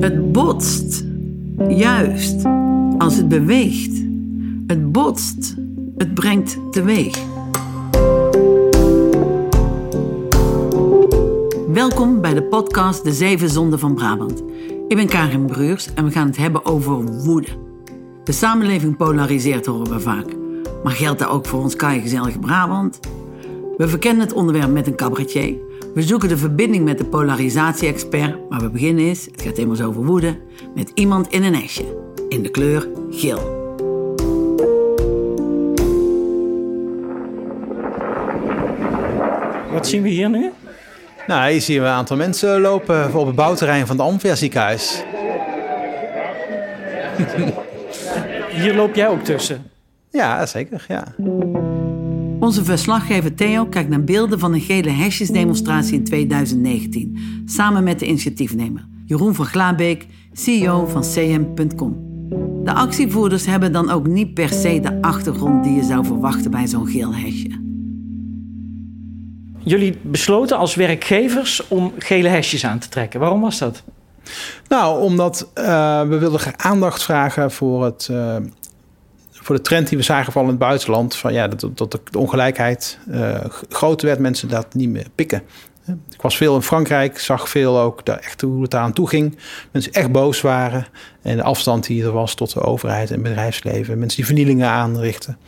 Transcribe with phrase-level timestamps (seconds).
[0.00, 1.04] Het botst,
[1.68, 2.44] juist,
[2.98, 4.02] als het beweegt.
[4.66, 5.56] Het botst,
[5.96, 7.18] het brengt teweeg.
[11.68, 14.42] Welkom bij de podcast De Zeven Zonden van Brabant.
[14.88, 17.48] Ik ben Karin Breurs en we gaan het hebben over woede.
[18.24, 20.26] De samenleving polariseert, horen we vaak.
[20.82, 23.00] Maar geldt dat ook voor ons gezellige Brabant?
[23.76, 25.68] We verkennen het onderwerp met een cabaretier.
[25.94, 28.48] We zoeken de verbinding met de polarisatie-expert.
[28.48, 30.38] Maar we beginnen eens, het gaat immers over woede,
[30.74, 31.84] met iemand in een hesje.
[32.28, 33.58] In de kleur geel.
[39.72, 40.50] Wat zien we hier nu?
[41.26, 45.04] Nou, hier zien we een aantal mensen lopen op het bouwterrein van het Amphia ziekenhuis.
[48.50, 49.70] Hier loop jij ook tussen.
[50.10, 51.04] Ja, zeker, ja.
[52.40, 58.06] Onze verslaggever Theo kijkt naar beelden van een gele hesjesdemonstratie in 2019, samen met de
[58.06, 62.08] initiatiefnemer Jeroen van Glaabeek, CEO van CM.com.
[62.64, 66.66] De actievoerders hebben dan ook niet per se de achtergrond die je zou verwachten bij
[66.66, 67.60] zo'n geel hesje.
[69.58, 73.20] Jullie besloten als werkgevers om gele hesjes aan te trekken.
[73.20, 73.82] Waarom was dat?
[74.68, 78.36] Nou, omdat uh, we wilden aandacht vragen voor, het, uh,
[79.50, 81.16] voor de trend die we zagen van in het buitenland.
[81.16, 85.42] Van, ja, dat, de ongelijkheid uh, groter werd, mensen dat niet meer pikken.
[86.10, 89.38] Ik was veel in Frankrijk, zag veel ook daar echt hoe het aan toe ging.
[89.70, 90.86] Mensen echt boos waren
[91.22, 93.98] en de afstand die er was tot de overheid en bedrijfsleven.
[93.98, 95.38] Mensen die vernielingen aanrichten.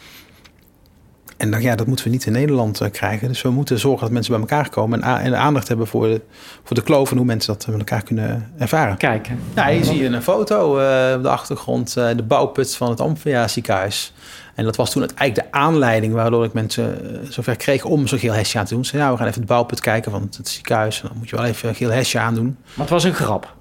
[1.42, 3.28] En dan, ja, dat moeten we niet in Nederland uh, krijgen.
[3.28, 6.20] Dus we moeten zorgen dat mensen bij elkaar komen en, en aandacht hebben voor de,
[6.64, 8.96] voor de kloof en hoe mensen dat met elkaar kunnen ervaren.
[8.96, 9.38] Kijken.
[9.54, 13.00] Ja, hier zie je een foto uh, op de achtergrond, uh, de bouwput van het
[13.00, 14.12] Amphia ziekenhuis.
[14.54, 18.18] En dat was toen het, eigenlijk de aanleiding waardoor ik mensen zover kreeg om zo'n
[18.18, 18.84] geel hesje aan te doen.
[18.84, 21.02] Ze nou, we gaan even de bouwput kijken van het, het ziekenhuis.
[21.02, 22.56] En dan moet je wel even een geel hesje aandoen.
[22.64, 23.54] Maar het was een grap.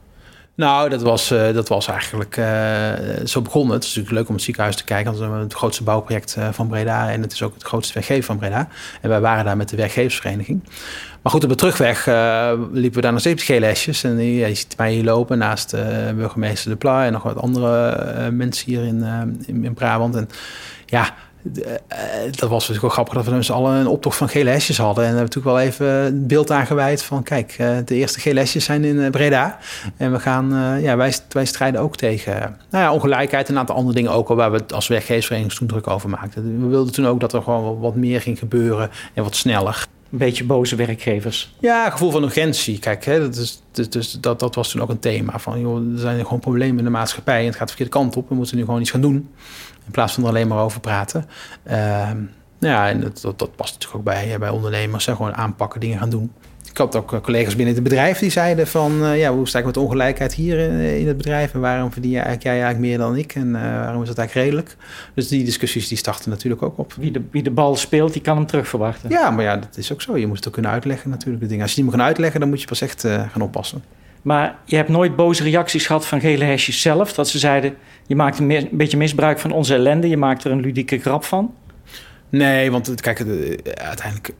[0.56, 2.92] Nou, dat was, uh, dat was eigenlijk uh,
[3.26, 3.74] zo begonnen.
[3.74, 5.06] Het is natuurlijk leuk om het ziekenhuis te kijken.
[5.06, 7.12] Want we hebben het grootste bouwproject uh, van Breda.
[7.12, 8.68] En het is ook het grootste werkgever van Breda.
[9.02, 10.64] En wij waren daar met de werkgeversvereniging.
[11.22, 12.06] Maar goed, op de terugweg
[12.72, 14.04] liepen we daar nog steeds gele hesjes.
[14.04, 15.76] En je, je ziet mij hier lopen naast
[16.16, 19.04] burgemeester De Pla en nog wat andere mensen hier in,
[19.46, 20.16] in, in Brabant.
[20.16, 20.30] En
[20.86, 21.14] ja,
[22.32, 24.78] dat was natuurlijk wel grappig dat we met z'n allen een optocht van gele hesjes
[24.78, 25.06] hadden.
[25.06, 27.24] En we hebben natuurlijk wel even een beeld aangeweid van...
[27.24, 29.58] kijk, de eerste gele hesjes zijn in Breda.
[29.98, 33.48] En we gaan, ja, wij, wij strijden ook tegen nou ja, ongelijkheid...
[33.48, 36.62] en een aantal andere dingen ook waar we als werkgeversvereniging toen druk over maakten.
[36.62, 39.88] We wilden toen ook dat er gewoon wat meer ging gebeuren en wat sneller.
[40.12, 41.56] Een beetje boze werkgevers.
[41.60, 42.80] Ja, gevoel van urgentie.
[42.80, 45.40] Kijk, hè, dat, is, dus dat, dat was toen ook een thema.
[45.40, 47.40] Van, joh, er zijn gewoon problemen in de maatschappij...
[47.40, 48.30] en het gaat de verkeerde kant op.
[48.30, 49.30] We moeten nu gewoon iets gaan doen.
[49.92, 51.26] In plaats van er alleen maar over praten.
[51.68, 52.10] Uh,
[52.60, 55.06] ja, en dat, dat, dat, past natuurlijk ook bij, bij ondernemers.
[55.06, 56.32] Hè, gewoon aanpakken, dingen gaan doen.
[56.70, 59.04] Ik had ook collega's binnen het bedrijf die zeiden van...
[59.04, 61.54] Uh, ja, hoe sta ik met ongelijkheid hier in, in, het bedrijf...
[61.54, 63.36] en waarom verdien jij eigenlijk, jij eigenlijk meer dan ik...
[63.36, 64.78] en uh, waarom is dat eigenlijk redelijk?
[65.14, 66.94] Dus die discussies die starten natuurlijk ook op.
[66.94, 69.10] Wie de, wie de bal speelt, die kan hem terugverwachten.
[69.10, 70.18] Ja, maar ja, dat is ook zo.
[70.18, 71.42] Je moet het ook kunnen uitleggen natuurlijk.
[71.42, 71.64] De dingen.
[71.64, 73.84] Als je het niet meer kan uitleggen, dan moet je pas echt uh, gaan oppassen.
[74.22, 77.14] Maar je hebt nooit boze reacties gehad van gele hesjes zelf...
[77.14, 77.76] dat ze zeiden,
[78.08, 80.08] je maakt een, een beetje misbruik van onze ellende...
[80.08, 81.54] je maakt er een ludieke grap van?
[82.30, 83.20] Nee, want kijk,
[83.74, 84.34] uiteindelijk...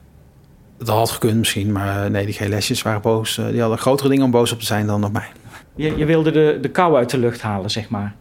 [0.78, 3.36] Dat had gekund misschien, maar nee, die gele hesjes waren boos.
[3.36, 5.28] Die hadden grotere dingen om boos op te zijn dan op mij.
[5.76, 8.16] Je, je wilde de, de kou uit de lucht halen, zeg maar.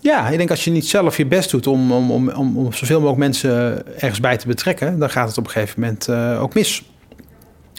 [0.00, 2.72] Ja, ik denk als je niet zelf je best doet om, om, om, om, om
[2.72, 4.98] zoveel mogelijk mensen ergens bij te betrekken...
[4.98, 6.91] dan gaat het op een gegeven moment uh, ook mis.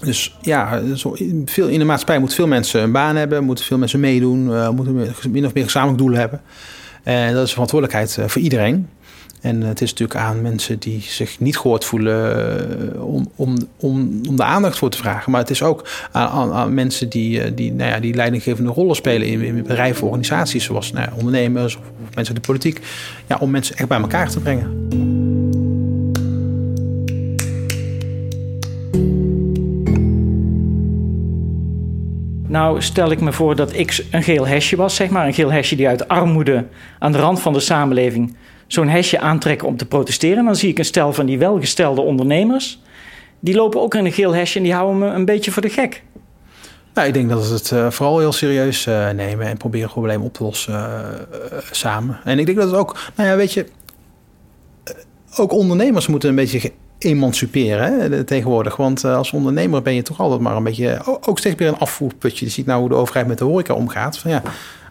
[0.06, 0.81] Dus ja,
[1.46, 4.69] veel, in de maatschappij moeten veel mensen een baan hebben, moeten veel mensen meedoen, uh,
[4.69, 6.41] moeten min of meer gezamenlijk doelen hebben.
[7.03, 8.88] En dat is een verantwoordelijkheid uh, voor iedereen.
[9.42, 14.36] En het is natuurlijk aan mensen die zich niet gehoord voelen om, om, om, om
[14.36, 15.31] de aandacht voor te vragen.
[15.31, 19.28] Maar het is ook aan, aan, mensen die, die, nou ja, die leidinggevende rollen spelen
[19.28, 21.84] in, in bedrijven, organisaties, zoals nou ondernemers of,
[22.16, 22.80] mensen in de politiek.
[23.28, 25.12] Ja, om mensen echt bij elkaar te brengen.
[32.53, 35.28] Nou, stel ik me voor dat ik een geel hesje was, zeg maar.
[35.28, 36.66] Een geel hesje die uit armoede
[37.00, 38.36] aan de rand van de samenleving
[38.68, 40.45] zo'n hesje aantrekken om te protesteren.
[40.45, 42.81] Dan zie ik een stel van die welgestelde ondernemers.
[43.39, 45.69] Die lopen ook in een geel hesje en die houden me een beetje voor de
[45.69, 46.04] gek.
[46.94, 49.94] Nou, ik denk dat we het uh, vooral heel serieus uh, nemen en proberen het
[49.94, 52.19] probleem op te lossen uh, samen.
[52.24, 53.66] En ik denk dat het ook, nou ja, weet je,
[55.36, 56.72] ook ondernemers moeten een beetje
[57.04, 58.76] emanciperen hè, tegenwoordig.
[58.76, 61.02] Want uh, als ondernemer ben je toch altijd maar een beetje...
[61.22, 62.46] ook steeds meer een afvoerputje.
[62.46, 64.18] Je ziet nou hoe de overheid met de horeca omgaat.
[64.18, 64.42] Van ja,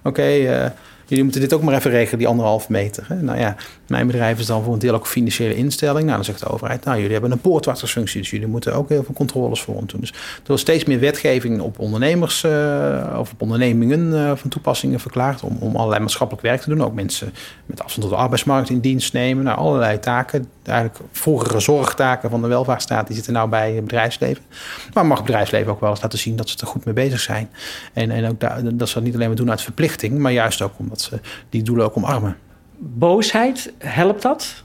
[0.02, 0.66] oké, uh,
[1.06, 3.04] jullie moeten dit ook maar even regelen, die anderhalve meter.
[3.08, 3.22] Hè?
[3.22, 3.56] Nou ja,
[3.86, 6.04] mijn bedrijf is dan voor een deel ook financiële instelling.
[6.04, 9.04] Nou, dan zegt de overheid, nou, jullie hebben een poortwachtersfunctie, dus jullie moeten ook heel
[9.04, 10.00] veel controles voor ons doen.
[10.00, 10.14] Dus
[10.46, 15.76] er steeds meer wetgeving op ondernemers uh, of op ondernemingen van toepassingen verklaard om, om
[15.76, 16.82] allerlei maatschappelijk werk te doen.
[16.82, 17.32] Ook mensen
[17.66, 19.44] met afstand tot de arbeidsmarkt in dienst nemen.
[19.44, 24.44] Nou, allerlei taken, eigenlijk vroegere zorgtaken van de welvaartsstaat, die zitten nou bij het bedrijfsleven.
[24.92, 27.20] Maar mag het bedrijfsleven ook wel eens laten zien dat ze er goed mee bezig
[27.20, 27.50] zijn.
[27.92, 28.40] En, en ook
[28.78, 31.62] dat ze dat niet alleen maar doen uit verplichting, maar juist ook omdat ze die
[31.62, 32.36] doelen ook omarmen.
[32.78, 34.64] Boosheid, helpt dat?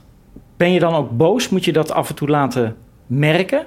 [0.56, 1.48] Ben je dan ook boos?
[1.48, 3.66] Moet je dat af en toe laten merken?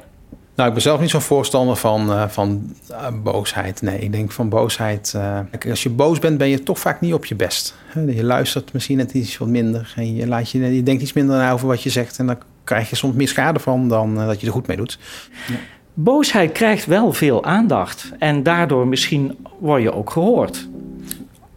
[0.56, 3.82] Nou, ik ben zelf niet zo'n voorstander van, uh, van uh, boosheid.
[3.82, 5.14] Nee, ik denk van boosheid.
[5.16, 5.40] Uh,
[5.70, 7.76] als je boos bent, ben je toch vaak niet op je best.
[8.08, 9.94] Je luistert misschien net iets wat minder.
[9.96, 12.20] En je, laat je, je denkt iets minder na over wat je zegt.
[12.20, 15.00] En dan krijg je soms meer schade van dan dat je er goed mee doet.
[15.48, 15.56] Ja.
[15.94, 18.12] Boosheid krijgt wel veel aandacht.
[18.20, 20.68] En daardoor misschien word je ook gehoord.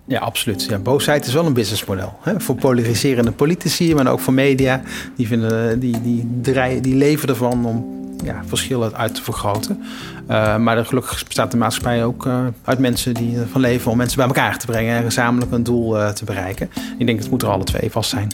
[0.06, 0.64] Ja, absoluut.
[0.64, 2.19] Ja, boosheid is wel een businessmodel.
[2.20, 2.40] Hè?
[2.40, 4.82] Voor polariserende politici, maar ook voor media.
[5.17, 9.82] Die, vinden, die, die, die, die leven ervan om ja, verschillen uit te vergroten.
[10.31, 14.17] Uh, maar gelukkig bestaat de maatschappij ook uh, uit mensen die ervan leven om mensen
[14.17, 16.71] bij elkaar te brengen en gezamenlijk een doel uh, te bereiken.
[16.99, 18.29] Ik denk dat het moet er alle twee vast zijn.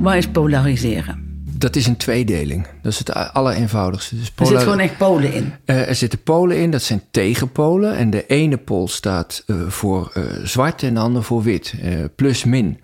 [0.00, 1.22] Waar is polariseren?
[1.58, 2.66] Dat is een tweedeling.
[2.82, 4.16] Dat is het allereenvoudigste.
[4.16, 5.52] Dus er zitten gewoon echt polen in?
[5.66, 7.96] Uh, er zitten polen in, dat zijn tegenpolen.
[7.96, 11.74] En de ene pool staat uh, voor uh, zwart en de andere voor wit.
[12.16, 12.80] plus min.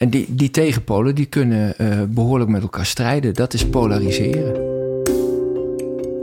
[0.00, 1.74] En die, die tegenpolen die kunnen
[2.14, 3.34] behoorlijk met elkaar strijden.
[3.34, 4.68] Dat is polariseren.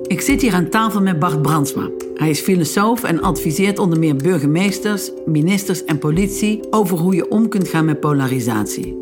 [0.07, 1.89] Ik zit hier aan tafel met Bart Brandsma.
[2.15, 7.49] Hij is filosoof en adviseert onder meer burgemeesters, ministers en politie over hoe je om
[7.49, 8.97] kunt gaan met polarisatie.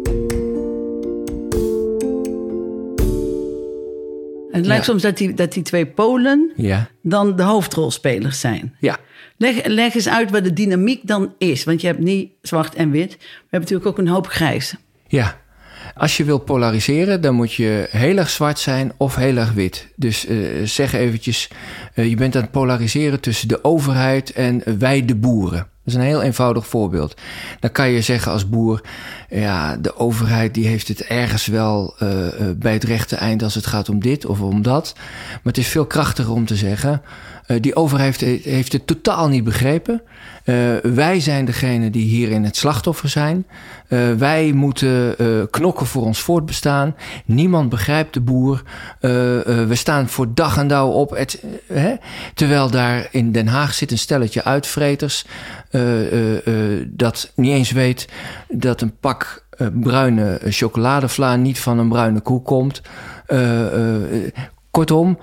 [4.65, 6.89] Het lijkt soms dat die, dat die twee polen ja.
[7.01, 8.75] dan de hoofdrolspelers zijn.
[8.79, 8.97] Ja.
[9.37, 11.63] Leg, leg eens uit wat de dynamiek dan is.
[11.63, 13.11] Want je hebt niet zwart en wit.
[13.11, 14.75] We hebben natuurlijk ook een hoop grijs.
[15.07, 15.43] Ja.
[15.95, 19.87] Als je wil polariseren, dan moet je heel erg zwart zijn of heel erg wit.
[19.95, 21.49] Dus uh, zeg eventjes,
[21.95, 25.67] uh, je bent aan het polariseren tussen de overheid en wij de boeren.
[25.85, 27.15] Dat is een heel eenvoudig voorbeeld.
[27.59, 28.81] Dan kan je zeggen als boer,
[29.29, 32.09] ja, de overheid die heeft het ergens wel uh,
[32.57, 34.93] bij het rechte eind als het gaat om dit of om dat.
[34.95, 37.01] Maar het is veel krachtiger om te zeggen,
[37.47, 40.01] uh, die overheid heeft, heeft, het totaal niet begrepen.
[40.83, 43.45] wij zijn degene die hierin het slachtoffer zijn.
[44.17, 45.15] wij moeten
[45.49, 46.95] knokken voor ons voortbestaan.
[47.25, 48.63] Niemand begrijpt de boer.
[48.99, 51.09] we staan voor dag en dauw op.
[51.09, 51.43] Het,
[52.33, 55.25] terwijl daar in Den Haag zit een stelletje uitvreters
[56.87, 58.07] dat niet eens weet
[58.47, 62.81] dat een pak bruine chocoladevla niet van een bruine koe komt.
[64.71, 65.17] kortom,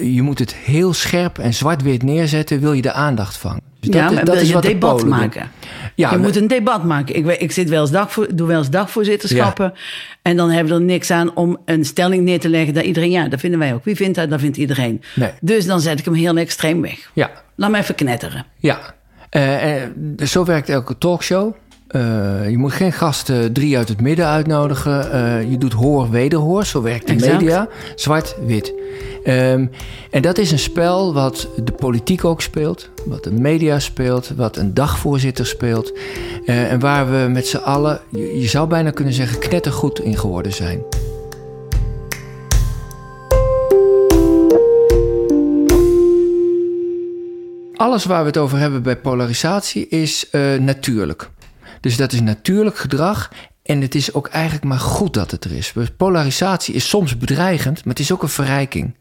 [0.00, 3.60] je moet het heel scherp en zwart-wit neerzetten, wil je de aandacht vangen.
[3.80, 5.50] Dus ja, dat, maar dat wil is je wat debat maken.
[5.94, 7.16] Ja, je moet een debat maken.
[7.16, 9.72] Ik, ik zit wel eens dagvoor, doe wel eens dagvoorzitterschappen.
[9.74, 9.80] Ja.
[10.22, 13.10] En dan hebben we er niks aan om een stelling neer te leggen dat iedereen,
[13.10, 13.84] ja, dat vinden wij ook.
[13.84, 14.30] Wie vindt dat?
[14.30, 15.02] Dat vindt iedereen.
[15.14, 15.30] Nee.
[15.40, 17.10] Dus dan zet ik hem heel extreem weg.
[17.12, 17.30] Ja.
[17.56, 18.46] Laat me even knetteren.
[18.58, 18.94] Ja,
[19.36, 21.54] uh, zo werkt elke talkshow.
[21.92, 25.08] Uh, je moet geen gasten drie uit het midden uitnodigen.
[25.14, 26.64] Uh, je doet hoor, wederhoor.
[26.64, 27.32] Zo werkt de exact.
[27.32, 27.68] media.
[27.94, 28.74] Zwart-wit.
[29.24, 29.70] Um,
[30.10, 32.88] en dat is een spel wat de politiek ook speelt.
[33.06, 34.32] Wat de media speelt.
[34.36, 35.92] Wat een dagvoorzitter speelt.
[36.44, 40.18] Uh, en waar we met z'n allen, je, je zou bijna kunnen zeggen, knettergoed in
[40.18, 40.82] geworden zijn.
[47.76, 50.26] alles waar we het over hebben bij polarisatie is
[50.58, 51.30] natuurlijk.
[51.80, 53.30] Dus dat is natuurlijk gedrag.
[53.62, 55.72] En het is ook eigenlijk maar goed dat het er is.
[55.96, 58.94] Polarisatie is soms bedreigend, maar het is ook een verrijking.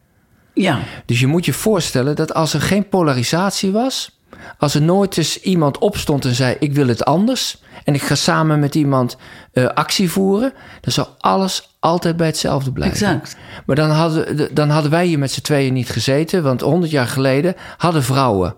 [0.54, 0.80] Ja.
[1.06, 4.20] Dus je moet je voorstellen dat als er geen polarisatie was,
[4.58, 7.62] als er nooit eens iemand opstond en zei: Ik wil het anders.
[7.84, 9.18] En ik ga samen met iemand
[9.54, 10.54] uh, actie voeren.
[10.82, 13.08] Dan zou alles altijd bij hetzelfde blijven.
[13.08, 13.36] Exact.
[13.66, 16.44] Maar dan hadden, dan hadden wij hier met z'n tweeën niet gezeten.
[16.44, 18.56] Want honderd jaar geleden hadden vrouwen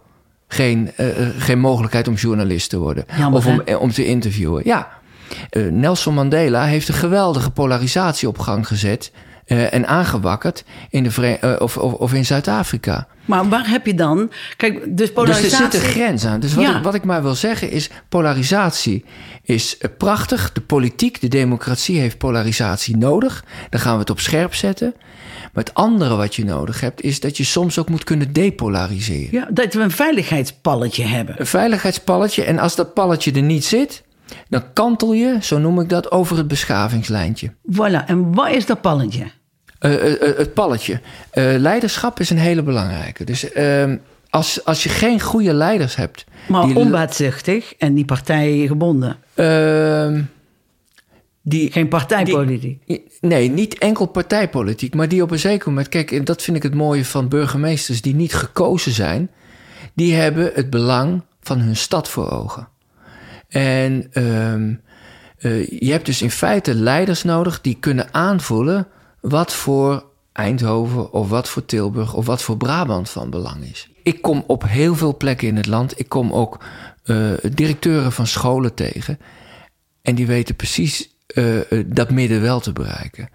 [0.53, 3.05] geen, uh, geen mogelijkheid om journalist te worden.
[3.17, 4.62] Jammer, of om, om te interviewen.
[4.65, 4.88] Ja.
[5.51, 9.12] Uh, Nelson Mandela heeft een geweldige polarisatie op gang gezet.
[9.46, 13.08] Uh, en aangewakkerd in, de of, of, of, in Zuid-Afrika.
[13.25, 14.31] Maar waar heb je dan.
[14.58, 15.50] Kijk, dus polarisatie.
[15.50, 16.39] Dus er zit een grens aan.
[16.39, 16.77] Dus wat, ja.
[16.77, 19.05] ik, wat ik maar wil zeggen is: polarisatie
[19.43, 20.51] is prachtig.
[20.51, 23.43] De politiek, de democratie heeft polarisatie nodig.
[23.70, 24.93] Dan gaan we het op scherp zetten.
[25.53, 29.31] Maar het andere wat je nodig hebt, is dat je soms ook moet kunnen depolariseren.
[29.31, 31.36] Ja, dat we een veiligheidspalletje hebben.
[31.38, 32.43] Een veiligheidspalletje.
[32.43, 34.03] En als dat palletje er niet zit,
[34.50, 37.51] dan kantel je, zo noem ik dat, over het beschavingslijntje.
[37.72, 38.05] Voilà.
[38.05, 39.25] En wat is dat palletje?
[39.79, 41.01] Uh, uh, uh, het palletje.
[41.58, 43.24] leiderschap is een hele belangrijke.
[43.24, 43.98] Dus ehm,
[44.29, 46.25] als, als je geen goede leiders hebt.
[46.48, 49.17] Maar onbaatzuchtig en die partijgebonden.
[49.34, 50.22] Ehm,
[51.41, 53.01] die, Geen partijpolitiek.
[53.21, 55.89] Nee, niet enkel partijpolitiek, maar die op een zeker moment.
[55.89, 59.29] Kijk, en dat vind ik het mooie van burgemeesters die niet gekozen zijn.
[59.93, 62.67] Die hebben het belang van hun stad voor ogen.
[63.48, 64.74] En ehm,
[65.38, 68.88] eh, je hebt dus in feite leiders nodig die kunnen aanvoelen
[69.19, 73.89] wat voor Eindhoven of wat voor Tilburg of wat voor Brabant van belang is.
[74.03, 76.00] Ik kom op heel veel plekken in het land.
[76.00, 76.63] Ik kom ook
[77.03, 79.19] eh, directeuren van scholen tegen.
[80.01, 81.11] En die weten precies
[81.85, 83.29] dat midden wel te bereiken.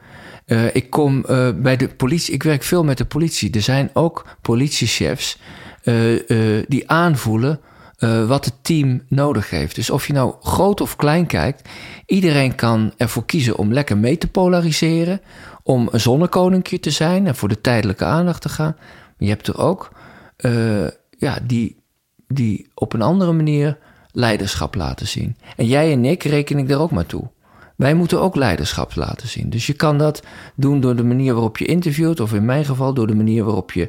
[0.47, 3.51] Eh, ik kom eh, bij de politie, ik werk veel met de politie.
[3.55, 5.39] Er zijn ook politiechefs
[5.83, 7.61] eh, eh, die aanvoelen
[7.97, 9.75] eh, wat het team nodig heeft.
[9.75, 11.69] Dus of je nou groot of klein kijkt,
[12.07, 15.21] iedereen kan ervoor kiezen om lekker mee te polariseren,
[15.63, 18.77] om een zonnekoninkje te zijn en voor de tijdelijke aandacht te gaan.
[19.19, 19.93] Je hebt er ook
[20.37, 21.83] eh, ja, die,
[22.29, 23.79] die op een andere manier
[24.13, 25.37] leiderschap laten zien.
[25.57, 27.31] En jij en ik reken ik er ook maar toe.
[27.77, 29.51] Wij moeten ook leiderschap laten zien.
[29.51, 30.23] Dus je kan dat
[30.55, 33.73] doen door de manier waarop je interviewt, of in mijn geval door de manier waarop
[33.73, 33.89] je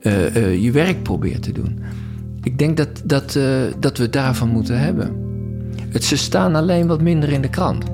[0.00, 1.78] eh, eh, je werk probeert te doen.
[2.42, 3.44] Ik denk dat, dat, eh,
[3.78, 5.16] dat we het daarvan moeten hebben.
[5.88, 7.84] Het, ze staan alleen wat minder in de krant.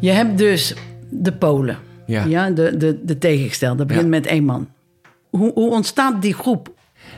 [0.00, 0.74] Je hebt dus
[1.10, 1.78] de Polen.
[2.06, 2.50] Ja.
[2.50, 3.76] de, de, de tegengestelde.
[3.76, 4.10] Dat begint Ja.
[4.10, 4.68] met één man.
[5.38, 6.72] Hoe, hoe ontstaat die groep?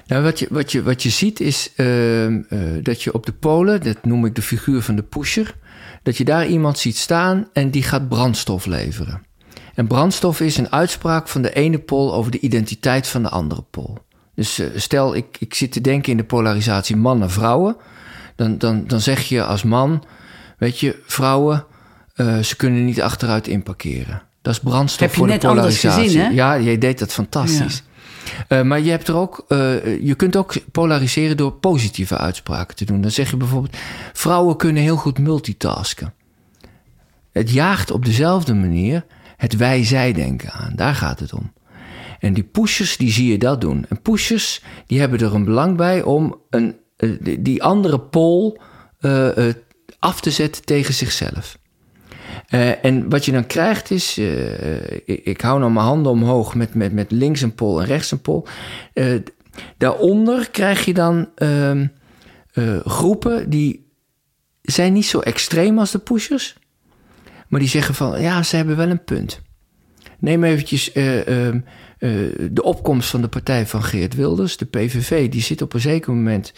[0.06, 3.32] Nou, wat, je, wat, je, wat je ziet is ehm, eh, dat je op de
[3.32, 5.54] Polen, dat noem ik de figuur van de pusher,
[6.02, 9.23] dat je daar iemand ziet staan en die gaat brandstof leveren.
[9.75, 13.62] En brandstof is een uitspraak van de ene pol over de identiteit van de andere
[13.70, 13.99] pol.
[14.35, 17.76] Dus eh, stel, ik, ik zit te denken in de polarisatie mannen-vrouwen.
[18.37, 20.04] Dan, dan, dan zeg je als man,
[20.58, 21.64] weet je, vrouwen,
[22.14, 24.23] eh, ze kunnen niet achteruit inparkeren.
[24.42, 26.02] Dat is brandstof Heb je voor net de polarisatie.
[26.02, 26.28] gezien, hè?
[26.28, 27.82] Ja, jij deed dat fantastisch.
[28.49, 32.85] Eh, maar je, hebt er ook, eh, je kunt ook polariseren door positieve uitspraken te
[32.85, 33.00] doen.
[33.00, 33.76] Dan zeg je bijvoorbeeld:
[34.12, 36.14] vrouwen kunnen heel goed multitasken.
[37.33, 39.04] Het jaagt op dezelfde manier
[39.37, 40.73] het wij-zij-denken aan.
[40.75, 41.52] Daar gaat het om.
[42.21, 43.87] En die pushers, die zie je dat doen.
[43.88, 48.59] En pushers, die hebben er een belang bij om een, eh, die- andere pol
[49.99, 51.59] af te zetten tegen zichzelf.
[52.48, 56.54] Eh, en wat je dan krijgt is, eh, ik, ik hou nou mijn handen omhoog
[56.54, 58.46] met, met, met links een pol en rechts een pol.
[58.92, 59.14] Eh,
[59.76, 61.86] daaronder krijg je dan ehm,
[62.52, 63.90] eh, groepen die
[64.62, 66.56] zijn niet zo extreem als de pushers.
[67.48, 69.40] Maar die zeggen van, ja, ze hebben wel een punt.
[70.18, 71.60] Neem eventjes eh, ehm,
[71.98, 72.10] eh,
[72.50, 75.28] de opkomst van de partij van Geert Wilders, de PVV.
[75.28, 76.52] Die zit op een zeker moment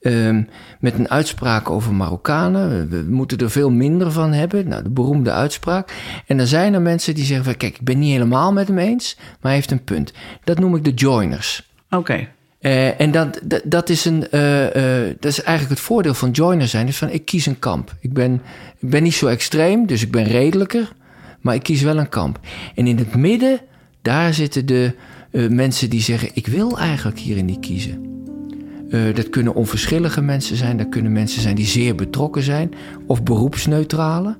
[0.00, 0.42] ehm,
[0.80, 2.88] met een uitspraak over Marokkanen.
[2.88, 4.68] We moeten er veel minder van hebben.
[4.68, 5.92] Nou, de beroemde uitspraak.
[6.26, 7.56] En dan zijn er mensen die zeggen van...
[7.56, 10.12] kijk, ik ben niet helemaal met hem eens, maar hij heeft een punt.
[10.44, 11.72] Dat noem ik de joiners.
[11.90, 12.28] Oké.
[12.58, 16.30] Eh, en dat, dat, dat, is een, eh, eh, dat is eigenlijk het voordeel van
[16.30, 16.86] joiner zijn.
[16.88, 17.94] Is van, ik kies een kamp.
[18.00, 18.42] Ik ben,
[18.78, 20.92] ik ben niet zo extreem, dus ik ben redelijker.
[21.40, 22.40] Maar ik kies wel een kamp.
[22.74, 23.60] En in het midden,
[24.02, 24.94] daar zitten de
[25.30, 26.30] mensen die zeggen...
[26.32, 28.07] ik wil eigenlijk hierin niet kiezen.
[28.90, 30.76] Eh, dat kunnen onverschillige mensen zijn.
[30.76, 32.72] Dat kunnen mensen zijn die zeer betrokken zijn.
[33.06, 34.36] Of beroepsneutrale.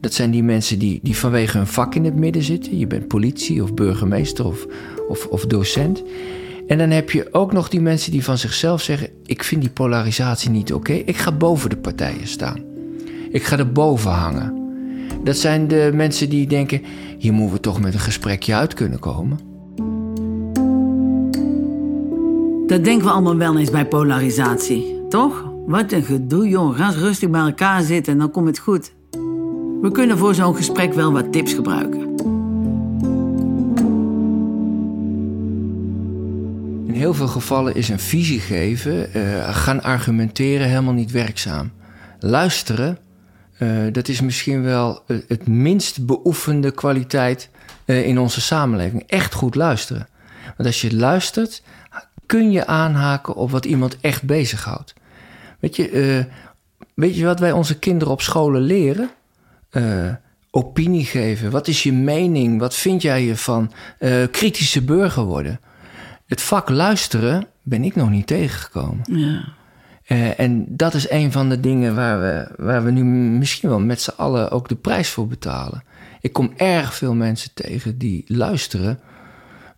[0.00, 2.78] Dat zijn die mensen die, die vanwege hun vak in het midden zitten.
[2.78, 4.66] Je bent politie of burgemeester of,
[5.08, 6.02] of, of docent.
[6.66, 9.70] En dan heb je ook nog die mensen die van zichzelf zeggen: Ik vind die
[9.70, 10.92] polarisatie niet oké.
[10.92, 12.64] Ik ga boven de partijen staan.
[13.30, 14.54] Ik ga er boven hangen.
[15.24, 16.82] Dat zijn de mensen die denken:
[17.18, 19.49] Hier moeten we toch met een gesprekje uit kunnen komen.
[22.70, 25.52] Dat denken we allemaal wel eens bij polarisatie, toch?
[25.66, 26.76] Wat een gedoe, joh.
[26.76, 28.92] Ga rustig bij elkaar zitten en dan komt het goed.
[29.80, 32.00] We kunnen voor zo'n gesprek wel wat tips gebruiken.
[36.86, 41.72] In heel veel gevallen is een visie geven, eh, gaan argumenteren helemaal niet werkzaam.
[42.18, 42.98] Luisteren,
[43.58, 47.50] eh, dat is misschien wel eh, het minst beoefende kwaliteit
[47.84, 49.02] in onze samenleving.
[49.06, 50.08] Echt goed luisteren.
[50.56, 51.62] Want als je luistert,
[52.30, 54.94] kun je aanhaken op wat iemand echt bezighoudt.
[55.60, 56.34] Weet je, eh,
[56.94, 59.10] weet je wat wij onze kinderen op scholen leren?
[59.70, 60.14] Eh,
[60.50, 61.50] opinie geven.
[61.50, 62.60] Wat is je mening?
[62.60, 63.72] Wat vind jij hiervan?
[63.98, 65.60] Eh, kritische burger worden.
[66.26, 69.02] Het vak luisteren ben ik nog niet tegengekomen.
[69.04, 69.54] Ja.
[70.36, 74.00] En dat is een van de dingen waar we, waar we nu misschien wel met
[74.00, 75.82] z'n allen ook de prijs voor betalen.
[76.20, 79.00] Ik kom erg veel mensen tegen die luisteren.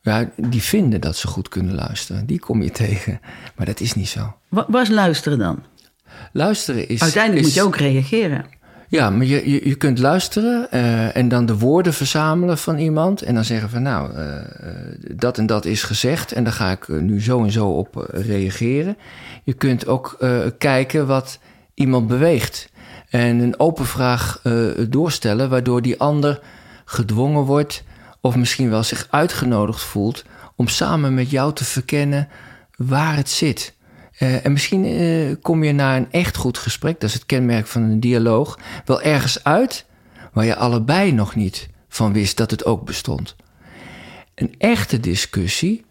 [0.02, 2.26] Ja, die vinden dat ze goed kunnen luisteren.
[2.26, 3.20] Die kom je tegen.
[3.56, 4.34] Maar dat is niet zo.
[4.48, 5.62] Wat was luisteren dan?
[6.32, 7.02] Luisteren is.
[7.02, 8.44] Uiteindelijk is- moet je ook reageren.
[8.88, 13.22] Ja, maar je, je, je kunt luisteren uh, en dan de woorden verzamelen van iemand.
[13.22, 14.36] En dan zeggen van nou, uh,
[15.16, 18.96] dat en dat is gezegd en daar ga ik nu zo en zo op reageren.
[19.44, 20.18] Je kunt ook
[20.58, 21.38] kijken wat
[21.74, 22.68] iemand beweegt.
[23.10, 24.42] En een open vraag
[24.88, 26.40] doorstellen, waardoor die ander
[26.84, 27.84] gedwongen wordt
[28.22, 30.24] of misschien wel zich uitgenodigd voelt
[30.56, 32.28] om samen met jou te verkennen
[32.76, 33.74] waar het zit.
[34.18, 37.66] Uh, en misschien uh, kom je na een echt goed gesprek, dat is het kenmerk
[37.66, 39.86] van een dialoog, wel ergens uit
[40.32, 43.36] waar je allebei nog niet van wist dat het ook bestond.
[44.34, 45.84] Een echte discussie,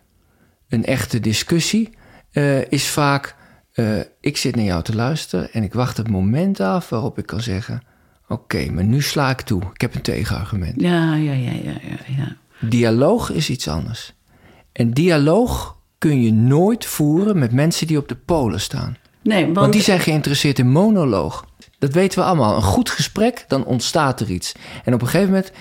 [0.69, 1.89] een echte discussie
[2.31, 3.35] uh, is vaak:
[4.21, 7.41] ik zit naar jou te luisteren en ik wacht het moment af waarop ik kan
[7.41, 7.83] zeggen:
[8.31, 9.61] Oké, maar nu sla ik toe.
[9.73, 10.81] Ik heb een tegenargument.
[10.81, 12.15] Ja, ja, ja, ja, ja.
[12.17, 12.35] ja.
[12.59, 14.13] Dialoog is iets anders.
[14.71, 18.97] En dialoog kun je nooit voeren met mensen die op de polen staan.
[19.23, 19.55] Nee, want...
[19.55, 21.45] want die zijn geïnteresseerd in monoloog.
[21.79, 22.55] Dat weten we allemaal.
[22.55, 24.51] Een goed gesprek, dan ontstaat er iets.
[24.83, 25.51] En op een gegeven moment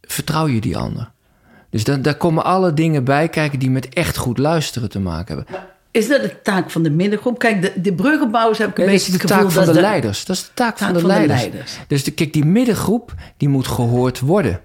[0.00, 1.10] vertrouw je die ander.
[1.70, 5.36] Dus dan, daar komen alle dingen bij kijken die met echt goed luisteren te maken
[5.36, 5.54] hebben.
[5.94, 7.38] Is dat de taak van de middengroep?
[7.38, 9.74] Kijk, de, de bruggenbouwers heb ik een Nee, dat beetje is de taak van dat
[9.74, 10.24] de de- leiders.
[10.24, 11.78] Dat is de taak, taak van de van de leiders.
[11.88, 14.60] Dus de, kijk, die middengroep die moet gehoord worden.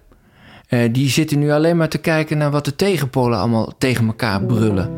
[0.67, 4.43] Eh, die zitten nu alleen maar te kijken naar wat de tegenpolen allemaal tegen elkaar
[4.43, 4.89] brullen.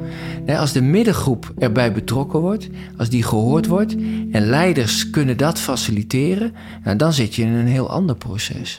[0.46, 3.96] Nee, als de middengroep erbij betrokken wordt, als die gehoord wordt
[4.32, 8.78] en leiders kunnen dat faciliteren, nou, dan zit je in een heel ander proces.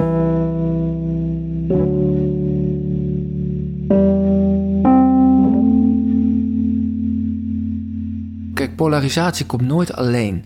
[8.71, 10.45] Polarisatie komt nooit alleen.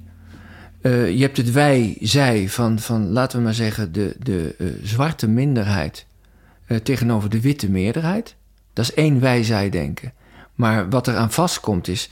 [0.87, 4.67] Eh, je hebt het wij, zij van, van laten we maar zeggen, de, de eh,
[4.83, 6.07] zwarte minderheid
[6.67, 8.35] eh, tegenover de witte meerderheid.
[8.73, 10.13] Dat is één wij, zij denken.
[10.55, 12.11] Maar wat er aan vastkomt is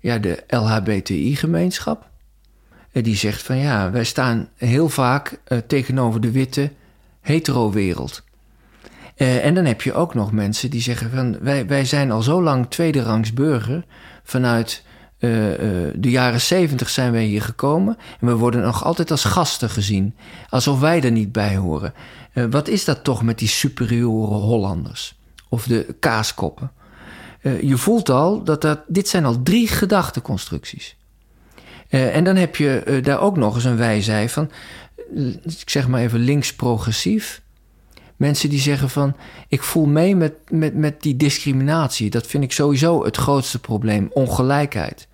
[0.00, 2.08] ja, de LHBTI-gemeenschap.
[2.92, 6.70] Die zegt van ja, wij staan heel vaak tegenover de witte
[7.20, 8.22] hetero-wereld.
[9.16, 12.42] En dan heb je ook nog mensen die zeggen van wij, wij zijn al zo
[12.42, 13.84] lang tweederangs burger.
[14.22, 14.84] Vanuit
[15.24, 17.96] eh, de jaren zeventig zijn wij hier gekomen.
[18.20, 20.14] En we worden nog altijd als gasten gezien.
[20.48, 21.94] Alsof wij er niet bij horen.
[22.32, 25.18] Eh, wat is dat toch met die superieure Hollanders?
[25.48, 26.72] Of de kaaskoppen?
[27.60, 30.96] Je voelt al dat dat, dit zijn al drie gedachteconstructies.
[31.88, 34.50] En dan heb je daar ook nog eens een wijzij van,
[35.42, 37.42] ik zeg maar even links-progressief.
[38.16, 39.16] Mensen die zeggen van,
[39.48, 42.10] ik voel mee met, met, met die discriminatie.
[42.10, 45.08] Dat vind ik sowieso het grootste probleem, ongelijkheid.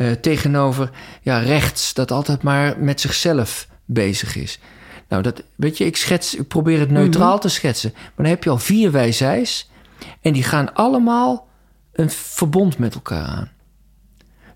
[0.00, 0.90] Eh, tegenover
[1.22, 4.58] ja, rechts, dat altijd maar met zichzelf bezig is.
[5.08, 7.90] Nou, dat, weet je, ik, schets, ik probeer het neutraal te schetsen.
[7.94, 9.70] Maar dan heb je al vier wijzijs
[10.20, 11.48] en die gaan allemaal
[11.92, 13.50] een verbond met elkaar aan.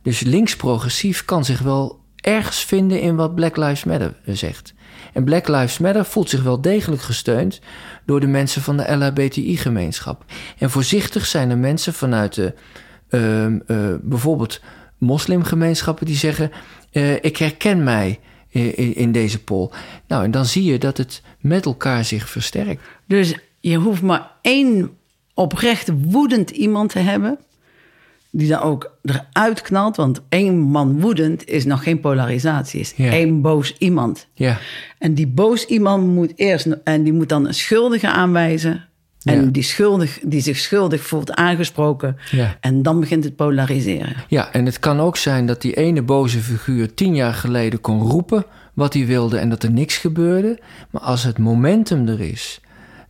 [0.02, 4.74] Dus links-progressief kan zich wel ergens vinden in wat Black Lives Matter zegt.
[5.12, 7.60] En Black Lives Matter voelt zich wel degelijk gesteund
[8.06, 10.24] door de mensen van de LHBTI-gemeenschap.
[10.58, 12.54] En voorzichtig zijn er mensen vanuit de
[13.08, 14.60] ehm, eh, bijvoorbeeld
[15.04, 16.50] moslimgemeenschappen die zeggen:
[16.92, 19.68] eh, Ik herken mij in, in- deze poll.
[20.08, 22.82] Nou, en dan zie je dat het met elkaar zich versterkt.
[23.06, 24.90] Dus je hoeft maar één
[25.34, 27.38] oprecht woedend iemand te hebben...
[28.30, 29.96] die dan ook eruit knalt.
[29.96, 32.80] Want één man woedend is nog geen polarisatie.
[32.80, 34.26] is één boos iemand.
[34.34, 34.58] Ja,
[34.98, 36.66] En die boos iemand moet eerst...
[36.84, 38.84] en die moet dan een schuldige aanwijzen...
[39.24, 39.50] En Ja.
[39.50, 42.16] die, schuldig, die zich schuldig voelt aangesproken.
[42.30, 42.56] Ja.
[42.60, 44.14] En dan begint het polariseren.
[44.28, 48.00] Ja, en het kan ook zijn dat die ene boze figuur tien jaar geleden kon
[48.02, 50.58] roepen wat hij wilde en dat er niks gebeurde.
[50.90, 52.60] Maar als het momentum er is.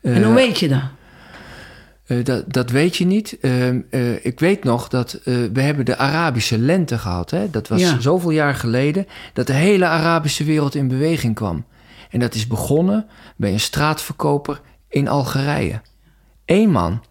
[0.03, 0.83] en eh, hoe weet je dat?
[2.07, 3.37] eh, dat, dat weet je niet.
[3.41, 7.31] Ehm, eh, ik weet nog dat eh, we hebben de Arabische lente gehad.
[7.31, 7.51] Hè?
[7.51, 8.01] Dat was Ja.
[8.01, 11.65] zoveel jaar geleden dat de hele Arabische wereld in beweging kwam.
[12.11, 15.81] En dat is begonnen bij een straatverkoper in Algerije.
[16.47, 17.05] Eén man.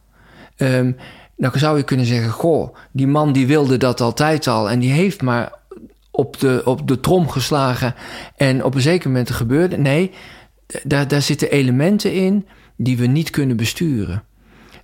[0.55, 0.91] Ehm,
[1.37, 4.91] nou zou je kunnen zeggen, goh, die man die wilde dat altijd al en die
[4.91, 5.51] heeft maar
[6.11, 7.95] op de, op de trom geslagen
[8.35, 9.77] en op een zeker moment gebeurde.
[9.77, 10.11] Nee,
[10.83, 14.23] daar, daar zitten elementen in die we niet kunnen besturen.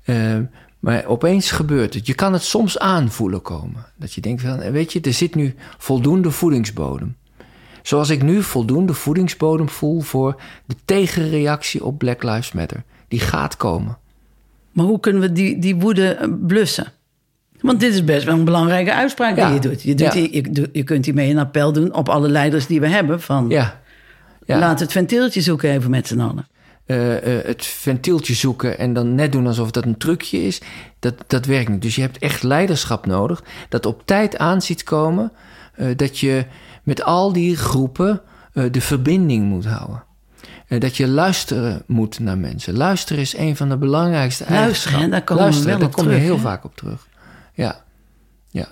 [0.04, 0.44] Ehm,
[0.80, 2.08] maar opeens gebeurt het.
[2.08, 3.86] Je kan het soms aanvoelen komen.
[3.96, 7.16] Dat je denkt van, weet je, er zit nu voldoende voedingsbodem.
[7.82, 12.84] Zoals ik nu voldoende voedingsbodem voel voor de tegenreactie op Black Lives Matter.
[13.08, 13.98] Die gaat komen.
[14.72, 16.92] Maar hoe kunnen we die, die woede eh, blussen?
[17.62, 19.46] Want dit is best wel een belangrijke uitspraak Ja.
[19.46, 19.82] die je doet.
[19.82, 20.12] Je, doet Ja.
[20.14, 23.22] die- je, je kunt hiermee een appel doen op alle leiders die we hebben.
[23.22, 23.82] Van, Ja.
[24.46, 24.60] ja.
[24.60, 26.48] Laat het ventieltje zoeken even met z'n allen.
[26.86, 30.62] eh, eh, het ventieltje zoeken en dan net doen alsof dat een trucje is,
[31.00, 31.82] dat, dat werkt niet.
[31.82, 35.32] Dus je hebt echt leiderschap nodig dat op tijd aan ziet komen,
[35.96, 36.46] dat je
[36.84, 38.22] met al die groepen
[38.72, 40.04] de verbinding moet houden.
[40.70, 42.78] Eh, dat je luisteren moet naar mensen.
[42.78, 46.10] Luisteren is een van de belangrijkste Luisteren, hè, daar komen we luisteren, wel daar kom
[46.10, 47.08] je heel vaak op terug.
[47.54, 47.84] Ja,
[48.50, 48.68] ja.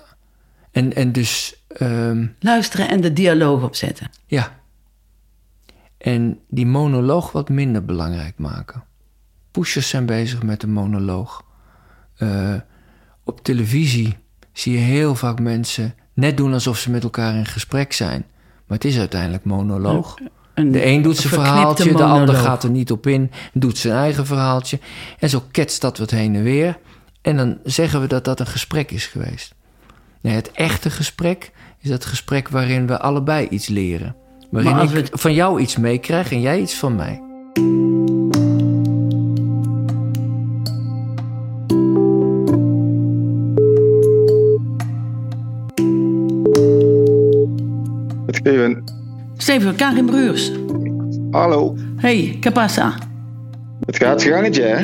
[0.70, 4.10] En, en dus, ehm, Luisteren en de dialoog opzetten.
[4.26, 4.56] ja.
[5.98, 8.84] En die monoloog wat minder belangrijk maken.
[9.50, 11.44] Pushers zijn bezig met een monoloog.
[12.16, 12.54] Eh,
[13.24, 14.16] op televisie
[14.52, 18.24] zie je heel vaak mensen net doen alsof ze met elkaar in gesprek zijn.
[18.66, 20.18] Maar het is uiteindelijk monoloog.
[20.58, 23.94] Een De een doet zijn verhaaltje, de ander gaat er niet op in, doet zijn
[23.94, 24.78] eigen verhaaltje.
[25.18, 26.78] En zo ketst dat wat heen en weer.
[27.22, 29.54] En dan zeggen we dat dat een gesprek is geweest.
[30.20, 34.16] Nee, het echte gesprek is dat gesprek waarin we allebei iets leren.
[34.50, 37.22] Waarin ik we van jou iets meekrijg en jij iets van mij.
[49.58, 50.52] Steven, Karin Bruurs.
[51.30, 51.74] Hallo.
[51.96, 52.94] Hey, que pasa?
[53.80, 54.76] Het gaat gangetje, hè?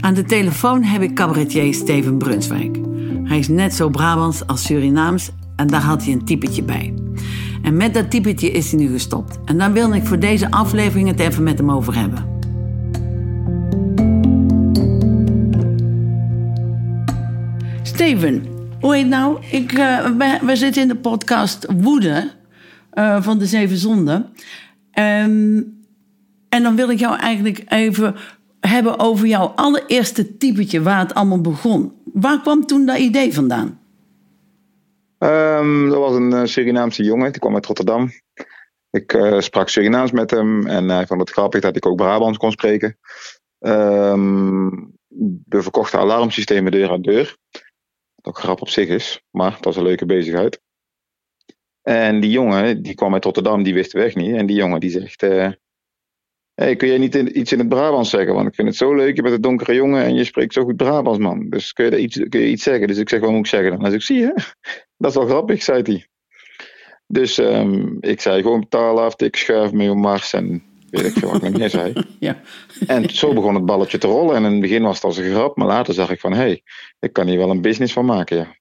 [0.00, 2.78] Aan de telefoon heb ik cabaretier Steven Brunswijk.
[3.24, 6.94] Hij is net zo Brabants als Surinaams en daar had hij een typetje bij.
[7.62, 9.38] En met dat typetje is hij nu gestopt.
[9.44, 12.26] En daar wil ik voor deze aflevering het even met hem over hebben.
[17.82, 18.44] Steven,
[18.80, 19.38] hoe heet nou?
[19.50, 22.42] Ik, eh, we, we zitten in de podcast Woede
[22.94, 24.32] eh, van de Zeven Zonden.
[24.90, 25.62] Ehm,
[26.48, 28.14] en dan wil ik jou eigenlijk even
[28.60, 31.92] hebben over jouw allereerste typetje waar het allemaal begon.
[32.12, 33.80] Waar kwam toen dat idee vandaan?
[35.18, 38.10] Ehm, dat was een eh, Surinaamse jongen, die kwam uit Rotterdam.
[38.90, 42.38] Ik eh, sprak Surinaams met hem en hij vond het grappig dat ik ook Brabants
[42.38, 42.98] kon spreken.
[43.58, 44.68] Ehm,
[45.48, 47.36] we verkochten alarmsystemen deur aan deur.
[48.14, 50.60] Wat ook grap op zich is, maar het was een leuke bezigheid.
[51.84, 54.34] En die jongen, die kwam uit Rotterdam, die wist de weg niet.
[54.36, 55.48] En die jongen die zegt, eh,
[56.54, 58.34] hey, kun jij niet in- iets in het Brabants zeggen?
[58.34, 60.62] Want ik vind het zo leuk, je bent een donkere jongen en je spreekt zo
[60.64, 61.48] goed Brabants, man.
[61.48, 62.86] Dus kun je, daar iets, kun je iets zeggen?
[62.86, 63.80] Dus ik zeg, wat moet ik zeggen dan?
[63.80, 64.34] Hij zegt, zie je,
[64.98, 66.06] dat is wel grappig, zei hij.
[67.06, 71.12] Dus ehm, ik zei gewoon betaal af, ik schuif mee op Mars en weet ik
[71.12, 71.92] veel wat ik meer zei.
[72.18, 72.40] Ja.
[72.86, 74.36] En zo begon het balletje te rollen.
[74.36, 76.38] En in het begin was het als een grap, maar later zag ik van, hé,
[76.38, 76.62] hey,
[77.00, 78.54] ik kan hier wel een business van maken, ja.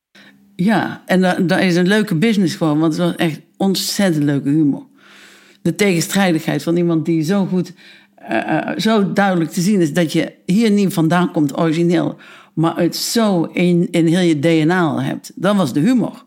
[0.56, 4.50] Ja, en dat, dat is een leuke business gewoon, want het was echt ontzettend leuke
[4.50, 4.86] humor.
[5.62, 7.74] De tegenstrijdigheid van iemand die zo goed,
[8.16, 12.18] eh, eh, zo duidelijk te zien is dat je hier niet vandaan komt origineel,
[12.54, 15.32] maar het zo in, in heel je DNA hebt.
[15.36, 16.26] Dat was de humor,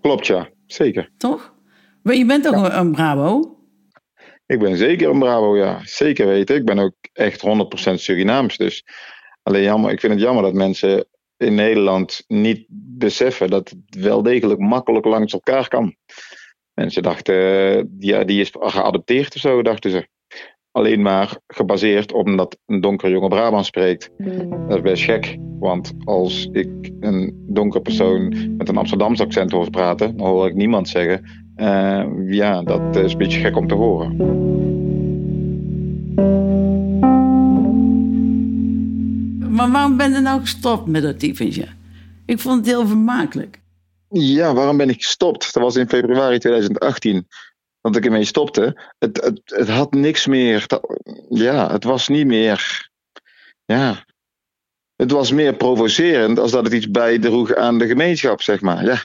[0.00, 0.48] Klopt, ja.
[0.66, 1.10] Zeker.
[1.16, 1.54] toch?
[2.02, 3.56] Maar je bent een, een Bravo?
[4.46, 5.80] Ik ben zeker een Bravo, ja.
[5.84, 6.56] Zeker weten.
[6.56, 7.42] Ik ben ook echt
[7.90, 8.56] 100% Surinaams.
[8.56, 8.84] Dus
[9.42, 12.64] alleen jammer, ik vind het jammer dat mensen in Nederland niet
[12.98, 15.96] beseffen dat het wel degelijk makkelijk langs elkaar kan.
[16.74, 20.08] Mensen dachten, eh, ja, die is geadopteerd of zo, dachten ze.
[20.70, 24.10] Alleen maar gebaseerd op omdat een donker jonge Brabant spreekt.
[24.68, 25.36] Dat is best gek.
[25.58, 30.54] Want als ik een donker persoon met een Amsterdamse accent hoor praten, dan hoor ik
[30.54, 31.44] niemand zeggen.
[31.54, 34.16] eh, ja, dat is een beetje gek om te horen.
[39.56, 41.68] Maar waarom ben je nou gestopt met dat typetje?
[42.26, 43.60] Ik vond het heel vermakelijk.
[44.08, 45.52] Ja, waarom ben ik gestopt?
[45.52, 47.26] Dat was in februari 2018
[47.80, 48.92] dat ik ermee stopte.
[48.98, 50.66] Het, het, het had niks meer.
[51.28, 52.90] Ja, het was niet meer.
[53.64, 54.04] Ja.
[54.96, 58.84] Het was meer provocerend als dat het iets bijdroeg aan de gemeenschap, zeg maar.
[58.84, 59.04] Ja.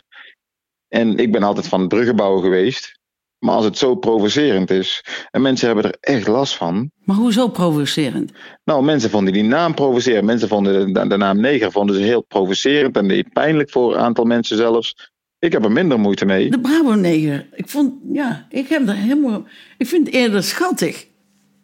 [0.87, 2.99] En ik ben altijd van bruggen bouwen geweest.
[3.41, 6.91] Maar als het zo provocerend is en mensen hebben er echt last van.
[7.03, 8.31] Maar hoezo provocerend?
[8.63, 10.25] Nou, mensen vonden die naam provocerend.
[10.25, 14.25] Mensen vonden de, de naam neger vonden ze heel provocerend en pijnlijk voor een aantal
[14.25, 15.11] mensen zelfs.
[15.39, 16.49] Ik heb er minder moeite mee.
[16.49, 17.47] De Bravo-neger.
[17.53, 19.43] Ik vond, ja, ik heb er helemaal...
[19.77, 21.07] Ik vind het eerder schattig.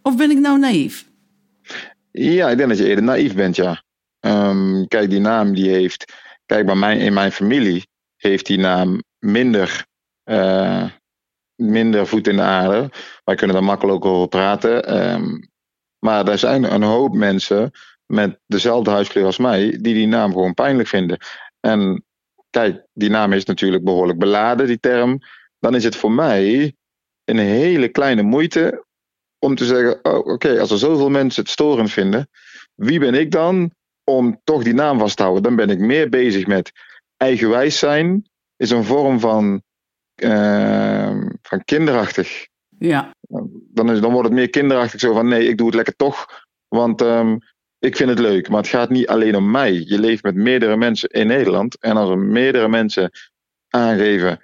[0.02, 1.06] Of ben ik nou naïef?
[2.12, 3.84] Ja, ik denk dat je eerder naïef bent, ja.
[4.20, 6.14] Ehm, kijk, die naam die heeft.
[6.46, 9.86] Kijk, bij mij in mijn familie heeft die naam minder,
[10.24, 10.84] eh,
[11.58, 12.90] minder voet in de aarde.
[13.24, 14.86] Wij kunnen daar makkelijk over praten.
[14.86, 15.40] Ehm,
[16.00, 17.72] maar er zijn een hoop mensen
[18.06, 21.18] met dezelfde huidskleur als mij, die die naam gewoon pijnlijk vinden.
[21.60, 22.06] En
[22.50, 25.20] kijk, die naam is natuurlijk behoorlijk beladen, die term.
[25.60, 26.76] Dan is het voor mij
[27.24, 28.86] een hele kleine moeite
[29.40, 32.30] om te zeggen: oh, oké, als er zoveel mensen het storend vinden,
[32.76, 33.72] wie ben ik dan
[34.04, 35.44] om toch die naam vast te houden?
[35.44, 36.72] Dan ben ik meer bezig met
[37.18, 39.62] eigenwijs zijn, is een vorm van,
[40.16, 42.48] eh, van kinderachtig.
[42.80, 43.16] Ja,
[43.50, 46.46] Dan, is, dan wordt het meer kinderachtig zo van: nee, ik doe het lekker toch,
[46.68, 47.38] want ehm,
[47.80, 48.50] ik vind het leuk.
[48.50, 49.74] Maar het gaat niet alleen om mij.
[49.74, 51.80] Je leeft met meerdere mensen in Nederland.
[51.80, 53.12] En als er meerdere mensen
[53.70, 54.42] aangeven: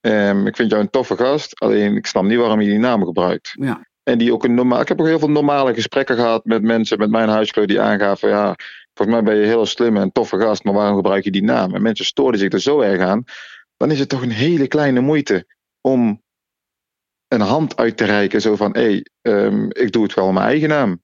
[0.00, 3.04] ehm, ik vind jou een toffe gast, alleen ik snap niet waarom je die naam
[3.04, 3.52] gebruikt.
[3.60, 3.86] Ja.
[4.02, 4.80] En die ook een normaal.
[4.80, 8.28] Ik heb ook heel veel normale gesprekken gehad met mensen met mijn huiskleur die aangaven:
[8.28, 8.54] ja,
[8.94, 11.74] volgens mij ben je heel slim en toffe gast, maar waarom gebruik je die naam?
[11.74, 13.24] En mensen stoorden zich er zo erg aan.
[13.76, 15.46] Dan is het toch een hele kleine moeite
[15.80, 16.24] om
[17.28, 18.40] een hand uit te reiken.
[18.40, 21.02] Zo van: hé, hey, ehm, ik doe het gewoon mijn eigen naam.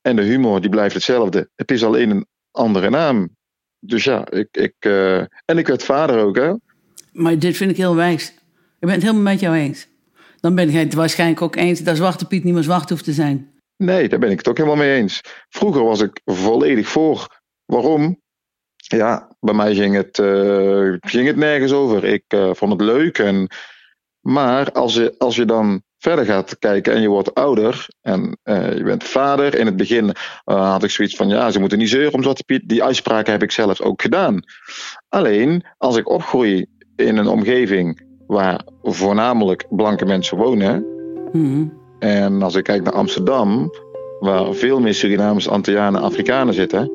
[0.00, 1.50] En de humor die blijft hetzelfde.
[1.54, 3.36] Het is alleen een andere naam.
[3.80, 4.48] Dus ja, ik.
[4.50, 6.52] ik uh, en ik werd vader ook, hè?
[7.12, 8.28] Maar dit vind ik heel wijs.
[8.80, 9.88] Ik ben het helemaal met jou eens.
[10.40, 13.12] Dan ben ik het waarschijnlijk ook eens dat Zwarte Piet niet meer zwart hoeft te
[13.12, 13.52] zijn.
[13.76, 15.20] Nee, daar ben ik het ook helemaal mee eens.
[15.48, 17.40] Vroeger was ik volledig voor.
[17.64, 18.20] Waarom?
[18.76, 22.04] Ja, bij mij ging het, uh, ging het nergens over.
[22.04, 23.18] Ik uh, vond het leuk.
[23.18, 23.48] En,
[24.28, 28.76] maar als je, als je dan verder gaat kijken en je wordt ouder en uh,
[28.76, 29.58] je bent vader.
[29.58, 30.12] In het begin
[30.44, 32.68] had ik zoiets van, ja, ze moeten niet zeuren om Zwarte Piet.
[32.68, 34.40] Die uitspraken heb ik zelf ook gedaan.
[35.08, 40.86] Alleen, als ik opgroei in een omgeving waar voornamelijk blanke mensen wonen.
[41.32, 41.72] Mm-hmm.
[41.98, 43.70] En als ik kijk naar Amsterdam,
[44.20, 46.92] waar veel meer Surinamers, Antillianen, Afrikanen zitten,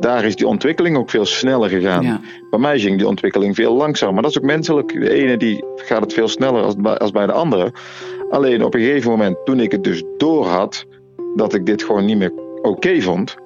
[0.00, 2.02] daar is die ontwikkeling ook veel sneller gegaan.
[2.04, 2.20] Ja.
[2.50, 4.14] Bij mij ging die ontwikkeling veel langzamer.
[4.14, 5.00] Maar dat is ook menselijk.
[5.00, 7.72] De ene die gaat het veel sneller als bij, als bij de andere.
[8.30, 10.86] Alleen op een gegeven moment, toen ik het dus door had,
[11.36, 12.32] dat ik dit gewoon niet meer
[12.62, 13.36] oké vond,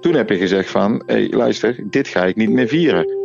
[0.00, 3.23] toen heb je gezegd van, hé hey, luister, dit ga ik niet meer vieren.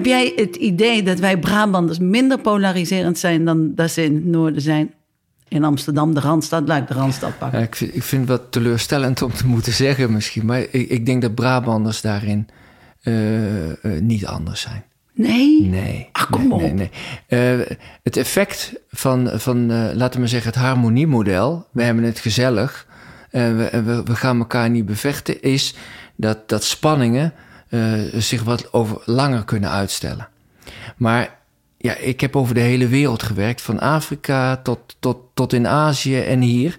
[0.00, 4.24] Heb jij het idee dat wij Brabanders minder polariserend zijn dan dat ze in het
[4.24, 4.92] noorden zijn?
[5.48, 7.58] In Amsterdam, de Randstad, laat ik de Randstad pakken.
[7.58, 10.46] Ja, ik, vind, ik vind het wat teleurstellend om te moeten zeggen misschien.
[10.46, 12.48] Maar ik, ik denk dat Brabanders daarin
[13.02, 14.84] uh, uh, niet anders zijn.
[15.12, 15.62] Nee?
[15.62, 16.08] Nee.
[16.12, 16.60] Ach, kom nee, op.
[16.60, 16.72] Nee,
[17.28, 17.58] nee.
[17.58, 17.66] Uh,
[18.02, 21.66] het effect van, van laten we zeggen, het harmoniemodel...
[21.72, 22.86] we hebben het gezellig,
[23.30, 25.42] we, we, we gaan elkaar niet bevechten...
[25.42, 25.74] is
[26.16, 27.32] dat, dat spanningen
[27.70, 30.28] uh, zich wat over langer kunnen uitstellen.
[30.96, 31.38] Maar
[31.76, 36.20] ja, ik heb over de hele wereld gewerkt, van Afrika tot, tot, tot in Azië
[36.20, 36.78] en hier.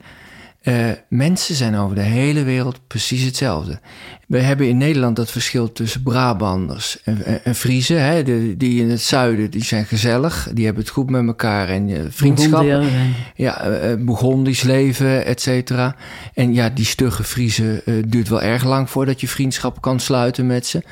[0.64, 3.80] Uh, mensen zijn over de hele wereld precies hetzelfde.
[4.28, 7.56] We hebben in Nederland dat verschil tussen Brabanders en, en.
[7.88, 11.70] Hè, de, die in het zuiden die zijn gezellig, die hebben het goed met elkaar
[11.70, 12.62] en uh, vriendschap.
[12.62, 12.90] Bourgondië,
[13.36, 15.96] ja, uh, Bourgondisch leven, et cetera.
[16.34, 20.66] En ja, die stugge Friesen duurt wel erg lang voordat je vriendschap kan sluiten met
[20.66, 20.84] ze.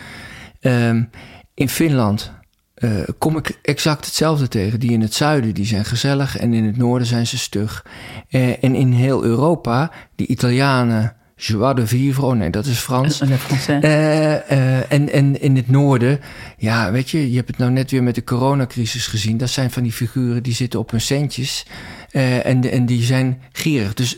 [0.62, 1.10] Um,
[1.53, 2.32] in Finland
[2.79, 4.79] uh, kom ik exact hetzelfde tegen.
[4.79, 7.85] Die in het zuiden die zijn gezellig en in het noorden zijn ze stug.
[8.29, 13.21] Uh, en in heel Europa, die Italianen, joie de vivre, oh nee, dat is Frans.
[13.21, 16.19] Uh, en, en in het noorden,
[16.57, 19.37] ja, weet je, je hebt het nou net weer met de coronacrisis gezien.
[19.37, 21.65] Dat zijn van die figuren die zitten op hun centjes
[22.11, 23.93] en, en die zijn gierig.
[23.93, 24.17] Dus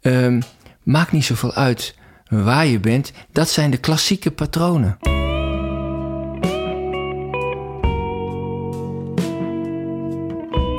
[0.00, 0.42] um,
[0.82, 1.94] maakt niet zoveel uit
[2.28, 3.12] waar je bent.
[3.32, 5.21] Dat zijn de klassieke patronen.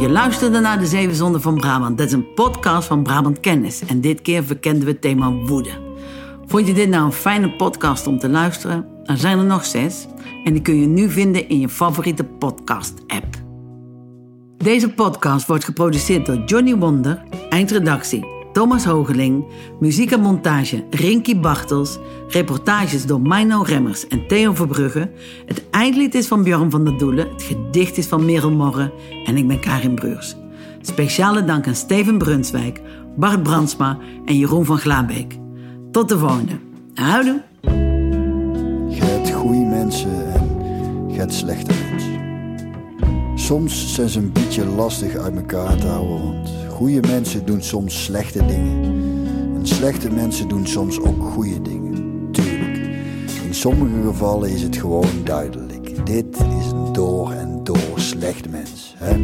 [0.04, 1.98] Je luisterde naar De Zeven Zonden van Brabant.
[1.98, 3.82] Dat is een podcast van Brabant Kennis.
[3.86, 5.70] En dit keer verkenden we het thema woede.
[6.46, 8.86] Vond je dit nou een fijne podcast om te luisteren?
[9.04, 10.08] Er zijn er nog zes.
[10.44, 13.26] En die kun je nu vinden in je favoriete podcast-app.
[14.58, 19.46] Deze podcast wordt geproduceerd door Johnny Wonder, eindredactie Thomas Hogeling,
[19.80, 25.12] muziek en montage Rinky Bartels, reportages door Mino Remmers en Theo Verbrugge.
[25.46, 28.92] Het eindlied is van Bjorn van der Doelen, het gedicht is van Merel Morren
[29.26, 30.36] en ik ben Karin Breurs.
[30.82, 32.82] Speciale dank aan Steven Brunswijk,
[33.16, 35.38] Bart Brandsma en Jeroen van Glaabeek.
[35.92, 36.60] Tot de volgende.
[36.94, 37.42] Houdoe!
[38.90, 42.22] Je goede mensen en je slechte mensen.
[43.36, 46.44] Soms zijn ze een beetje lastig uit elkaar te houden,
[46.84, 48.84] goede mensen doen soms slechte dingen.
[49.56, 52.28] En slechte mensen doen soms ook goede dingen.
[52.32, 52.78] Tuurlijk.
[53.46, 56.06] In sommige gevallen is het gewoon duidelijk.
[56.06, 58.96] Dit is een door en door slecht mens.
[58.98, 59.16] Hè?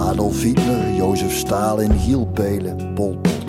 [0.00, 3.44] Adolf Hitler, Jozef Stalin, Giel Pelen, Pol Pot.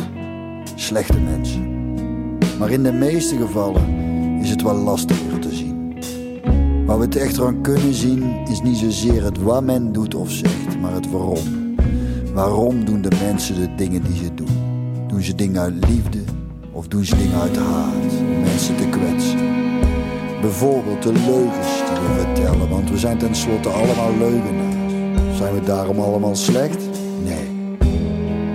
[0.76, 1.96] Slechte mensen.
[2.60, 3.88] Maar in de meeste gevallen
[4.42, 5.94] is het wel lastiger te zien.
[6.86, 10.32] Waar we het echter aan kunnen zien is niet zozeer het wat men doet of
[10.32, 11.67] zegt, maar het waarom.
[12.38, 14.58] Waarom doen de mensen de dingen die ze doen?
[15.08, 16.20] Doen ze dingen uit liefde
[16.72, 19.40] of doen ze dingen uit haat om mensen te kwetsen?
[20.42, 25.38] Bijvoorbeeld de leugens die we vertellen, want we zijn tenslotte allemaal leugenaars.
[25.38, 26.84] Zijn we daarom allemaal slecht?
[27.24, 27.78] Nee.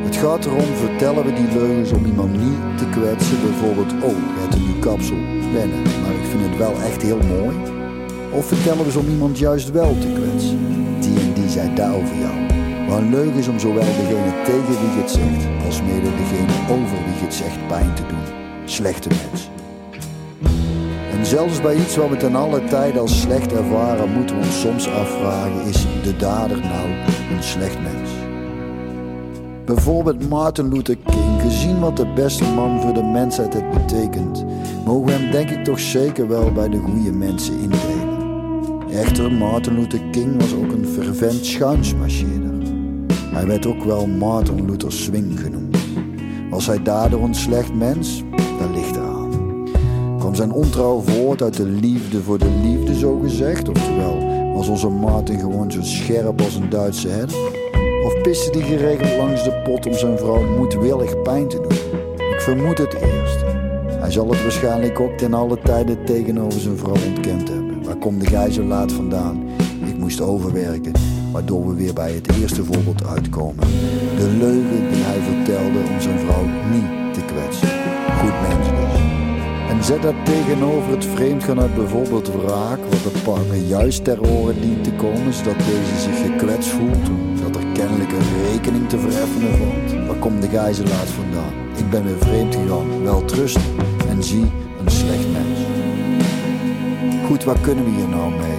[0.04, 3.40] Het gaat erom, vertellen we die leugens om iemand niet te kwetsen?
[3.40, 5.20] Bijvoorbeeld, oh, je hebt een nieuw kapsel,
[5.52, 7.56] wennen, maar ik vind het wel echt heel mooi.
[8.32, 10.58] Of vertellen we ze om iemand juist wel te kwetsen?
[11.00, 12.51] Die en die zei daar over jou.
[12.92, 16.96] Maar leugen is om zowel degene tegen wie je het zegt, als mede degene over
[17.04, 18.24] wie je het zegt pijn te doen.
[18.64, 19.50] Slechte mens.
[21.12, 24.60] En zelfs bij iets wat we ten alle tijden als slecht ervaren, moeten we ons
[24.60, 26.88] soms afvragen: is de dader nou
[27.36, 28.10] een slecht mens?
[29.64, 34.44] Bijvoorbeeld Martin Luther King, gezien wat de beste man voor de mensheid het betekent,
[34.84, 38.10] mogen we hem denk ik toch zeker wel bij de goede mensen indelen.
[38.90, 42.41] Echter, Martin Luther King was ook een fervent schuinsmarcheerder.
[43.32, 45.76] Hij werd ook wel Martin Luther Swing genoemd.
[46.50, 48.22] Was hij daardoor een slecht mens?
[48.58, 49.30] Dat ligt eraan.
[50.18, 53.68] Kwam zijn ontrouw voort uit de liefde voor de liefde, zo gezegd?
[53.68, 54.18] Oftewel,
[54.54, 57.36] was onze Martin gewoon zo scherp als een Duitse herder?
[58.04, 62.00] Of piste die geregeld langs de pot om zijn vrouw moedwillig pijn te doen?
[62.30, 63.44] Ik vermoed het eerst.
[63.86, 67.82] Hij zal het waarschijnlijk ook ten alle tijde tegenover zijn vrouw ontkend hebben.
[67.84, 69.42] Waar komt de gij zo laat vandaan?
[69.86, 70.92] Ik moest overwerken,
[71.32, 73.66] waardoor we weer bij het eerste voorbeeld uitkomen.
[74.16, 77.68] De leugen die hij vertelde om zijn vrouw niet te kwetsen.
[78.20, 79.00] Goed mens dus.
[79.68, 84.60] En zet dat tegenover het vreemdgaan uit bijvoorbeeld wraak, wat de partner juist ter oren
[84.60, 87.06] dient te komen, zodat deze zich gekwetst voelt,
[87.42, 90.06] dat er kennelijk een rekening te vereffenen valt.
[90.06, 91.52] Waar komt de gijzelaar vandaan?
[91.76, 93.58] Ik ben weer vreemd gegaan, wel trust
[94.08, 94.50] en zie
[94.84, 95.58] een slecht mens.
[97.26, 98.51] Goed, wat kunnen we hier nou mee?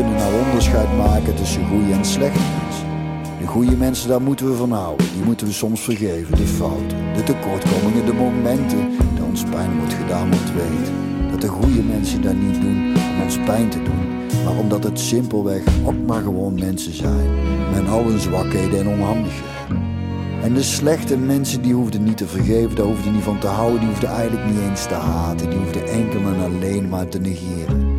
[0.00, 2.86] Kunnen nou onderscheid maken tussen goede en slechte mensen.
[3.40, 5.06] De goede mensen, daar moeten we van houden.
[5.14, 9.92] Die moeten we soms vergeven, de fouten, de tekortkomingen, de momenten dat ons pijn wordt
[9.92, 10.94] gedaan, moet weten.
[11.30, 14.06] Dat de goede mensen dat niet doen om ons pijn te doen,
[14.44, 17.30] maar omdat het simpelweg ook maar gewoon mensen zijn.
[17.72, 19.82] Met al hun zwakheden en onhandigheden.
[20.42, 23.80] En de slechte mensen die hoefden niet te vergeven, daar hoefden niet van te houden,
[23.80, 27.89] die hoefden eigenlijk niet eens te haten, die hoefden enkel en alleen maar te negeren.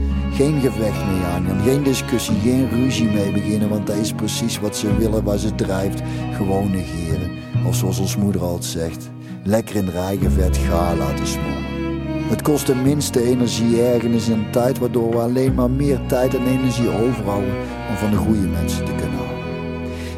[0.41, 4.75] Geen gevecht mee aangaan, geen discussie, geen ruzie mee beginnen, want dat is precies wat
[4.75, 6.01] ze willen, waar ze drijft.
[6.33, 7.31] Gewoon negeren.
[7.67, 9.09] Of zoals ons moeder altijd zegt,
[9.43, 12.29] lekker in eigen vet gaar laten smoren.
[12.29, 16.47] Het kost de minste energie, ergernis en tijd, waardoor we alleen maar meer tijd en
[16.47, 17.53] energie overhouden
[17.89, 19.45] om van de goede mensen te kunnen houden.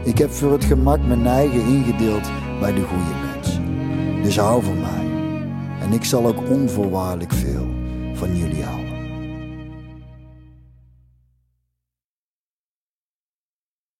[0.03, 3.63] Ik heb voor het gemak mijn eigen ingedeeld bij de goede mensen.
[4.21, 5.05] Dus hou van mij.
[5.81, 7.67] En ik zal ook onvoorwaardelijk veel
[8.13, 8.82] van jullie houden.